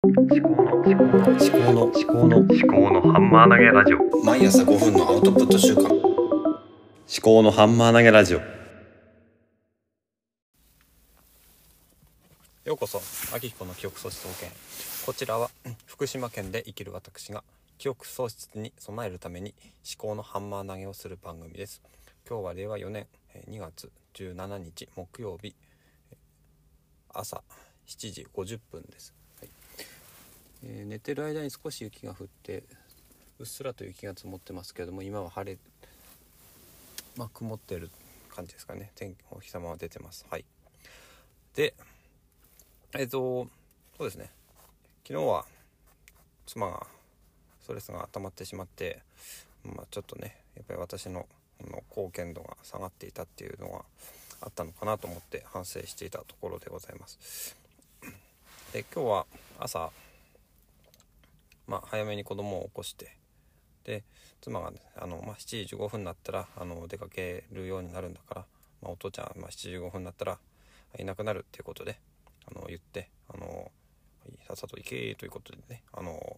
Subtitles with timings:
[0.00, 4.24] 思考の思考の思考の思考の思考のハンマー投げラジオ。
[4.24, 5.88] 毎朝5分のアウトプット週間。
[5.90, 5.92] 思
[7.20, 8.38] 考のハンマー投げラジオ。
[12.64, 13.02] ようこそ
[13.34, 14.48] 秋彦の記憶喪失保険
[15.04, 15.50] こちらは
[15.86, 17.42] 福島県で生きる私が
[17.78, 19.52] 記憶喪失に備えるために
[19.98, 21.82] 思考のハンマー投げをする番組です。
[22.28, 23.08] 今日は令和4年
[23.50, 25.56] 2月17日木曜日
[27.12, 27.42] 朝
[27.88, 29.12] 7時50分です、
[30.64, 32.64] えー寝てる間に少し雪が降って
[33.38, 35.58] うっすらと雪が積もってますけれども今は晴れ
[37.16, 37.90] まあ曇ってる
[38.34, 38.92] 感じですかね。
[38.94, 40.26] 天気お日様は出てます。
[40.30, 40.44] はい。
[41.54, 41.74] で
[42.94, 43.48] えっ、と
[43.96, 44.30] そうですね。
[45.06, 45.44] 昨日は
[46.46, 46.86] 妻が
[47.62, 49.00] ストレスが溜まってしまって、
[49.64, 51.26] まあ、ちょっとねやっぱり私の
[51.60, 53.84] の貢献度が下がっていたっていうのが
[54.40, 57.56] あったのかなと思って反省していたところでございます。
[58.72, 59.26] で今日は
[59.58, 59.90] 朝、
[61.68, 63.16] まあ、早めに子供を起こして
[63.84, 64.02] で
[64.40, 68.44] 妻が、ね、あの、まあ、7時15分になったらあの出かけるようになるんだから、
[68.82, 70.38] まあ、お父ちゃん、まあ、7時15分になったら
[70.98, 71.98] いなくなるっていうことで
[72.50, 73.70] あの言ってあの
[74.46, 76.36] さっさと行けということでねあの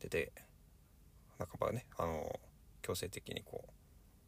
[0.00, 0.32] 出て
[1.38, 2.40] 半ばねあの
[2.82, 3.64] 強制的にこ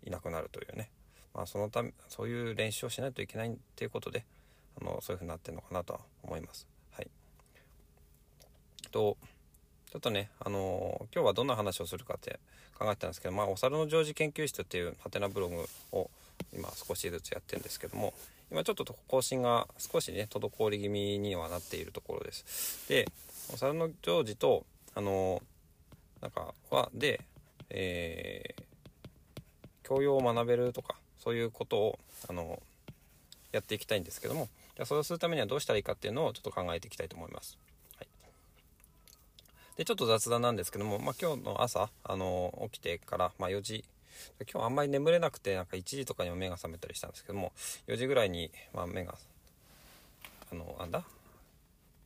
[0.04, 0.90] ういなくなるというね、
[1.34, 4.24] まあ、そのためそういう練習をしないといけないっていうことで
[4.80, 6.66] あのそういうふうになってるのかなとは思います。
[6.92, 7.10] はい、
[8.90, 9.16] と
[9.96, 12.38] ちょっとね、あの今日はどんな話をするかって
[12.78, 16.10] 考えてたんですけど、まあ、お猿の常時研究室っていうハテナブログを
[16.54, 18.12] 今少しずつやってるんですけども
[18.52, 22.86] 今ちょっと更新が少しね滞り気味にはなっているところです。
[22.90, 23.08] で
[23.54, 25.40] お猿の常時とあの
[26.20, 27.22] なんかはで、
[27.70, 28.62] えー
[29.82, 32.60] 教養を学べるとかそういうことをあの
[33.52, 37.56] やっていきたいんですけどもじゃあそれをするためにはどうしたらいいかっていうのをちょっと考えていきたいと思います。
[39.76, 43.84] でちょっと雑談なんですけども、まあ、今日の朝あの起きてから、まあ、4時
[44.50, 47.52] 今日あんまり眠れなくてなんか1時とかにも目が覚めたりしたんですけども
[47.86, 49.14] 4時ぐらいに、まあ、目が
[50.50, 51.04] あのなんだ？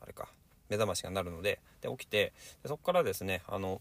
[0.00, 0.28] あれか
[0.68, 2.32] 目覚ましがなるのでで起きて
[2.62, 3.80] でそこからですねあの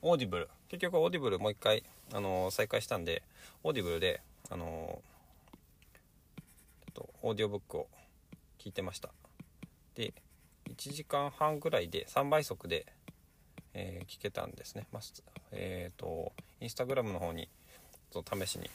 [0.00, 3.22] Audible結局 Audibleもう一回あの再開したんで
[3.62, 5.00] Audibleであの
[6.86, 7.86] えっとオーディオブックを
[8.58, 9.10] 聞いてました。
[9.94, 10.12] で
[10.82, 12.86] 1時間半ぐらいで3倍速で、
[13.74, 15.02] えー聞けたんですね、まあ
[15.52, 17.48] えっ、とインスタグラムの方に
[18.12, 18.68] 試しに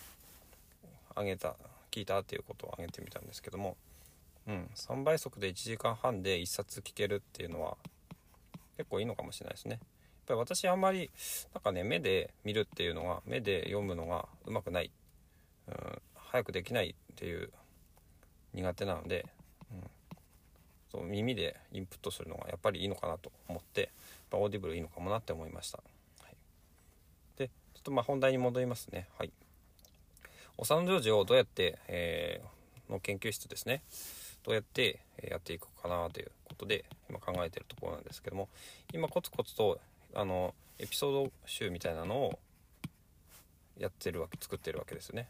[1.16, 1.56] 上げた
[1.92, 3.76] 聞いたっていうことを上げてみたんですけども
[4.48, 7.76] うん3倍速で1時間半で1冊聞けるっていうのは
[8.78, 9.72] 結構いいのかもしれないですね。
[9.72, 9.80] やっ
[10.28, 11.10] ぱり私あんまり
[11.54, 14.92] なんかね目で見るっていうのが目で読むのがうまくない、
[15.68, 17.50] うん、早くできないっていう
[18.54, 19.26] 苦手なので、
[20.92, 23.90] そう耳でインプットするのがやっぱりいいのかなと思って
[24.32, 26.36] やっ Audibleいいのかもなって思いました、はい、
[27.38, 29.08] でちょっとまあ本題に戻りますね。
[29.18, 29.32] はい。
[30.60, 32.58] お産のジョージをどうやって、えー
[32.90, 33.82] の研究室ですね。
[34.44, 35.00] どうやって
[35.30, 38.48] やっていくかなということで今考えてるところなんですけども
[38.94, 39.80] 今コツコツと
[40.14, 42.40] あのエピソード集みたいなのを
[43.78, 45.28] やってるわけ作ってるわけですね。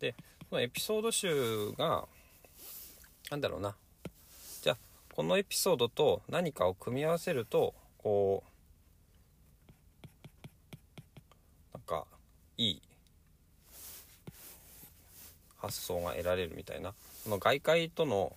[0.00, 0.14] で
[0.50, 2.06] そのエピソード集が
[3.30, 3.74] なんだろうな。
[5.14, 8.42] このエピソードと何かを組み合わせるとこ
[11.72, 12.04] うなんか
[12.58, 12.82] いい
[15.58, 16.94] 発想が得られるみたいな。
[17.22, 18.34] その外界との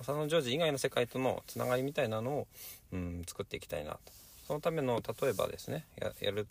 [0.00, 2.46] 幼のジョージ以外の世界とのつながりみたいなのを、
[2.92, 3.90] うん、作っていきたいな。
[3.90, 3.98] と
[4.46, 6.46] そのための例えばですねややる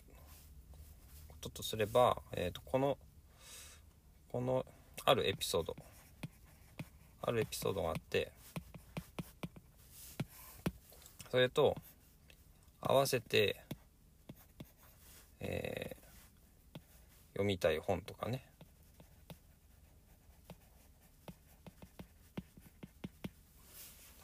[1.28, 2.98] こととすれば、えー、とこの
[4.30, 4.66] この
[5.06, 5.74] あるエピソード。
[7.22, 8.32] あるエピソードがあって
[11.32, 11.74] それと
[12.80, 13.56] 合わせて、
[15.40, 16.02] えー
[17.34, 18.44] 読みたい本とかね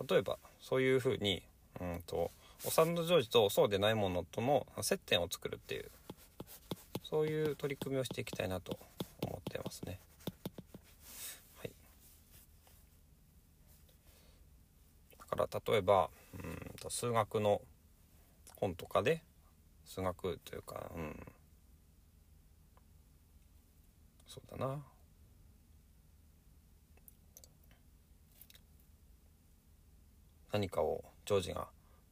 [0.09, 1.43] 例えばそういうふうに
[1.81, 2.31] うんと
[2.67, 5.91] お産のジョージとそうでないものとの接点を作るっていう
[7.03, 8.79] そういう取り組みをしていきたいなと
[9.23, 9.99] 思ってますね。
[11.57, 11.71] はい、
[15.19, 16.11] だから例えば
[16.81, 17.61] と数学の
[18.57, 19.23] 本とかで
[19.85, 21.27] 数学というかうん。
[24.27, 24.79] そうだな。
[30.53, 31.69] 何かをジョージが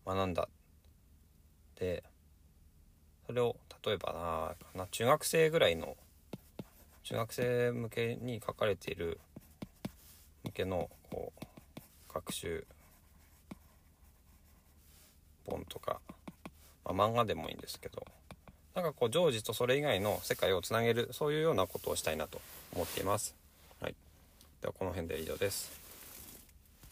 [0.07, 0.49] 学んだ。
[1.79, 2.03] で
[3.27, 5.97] それを例えばなな中学生ぐらいの
[7.03, 9.21] 中学生向けに書かれている
[10.45, 12.67] 向けのこう学習
[15.49, 16.01] 本とか、
[16.85, 18.05] まあ、漫画でもいいんですけど
[18.75, 22.41] なんかこう常時とそれ以外の世界をつなげるそういうようなことをしたいなと
[22.75, 23.35] 思っています。
[23.81, 23.95] はい、
[24.61, 25.86] ではこの辺で以上です。